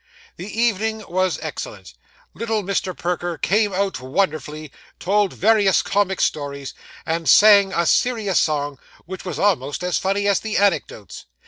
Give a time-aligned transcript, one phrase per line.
[0.35, 1.93] The evening was excellent.
[2.33, 2.97] Little Mr.
[2.97, 6.73] Perker came out wonderfully, told various comic stories,
[7.05, 11.27] and sang a serious song which was almost as funny as the anecdotes.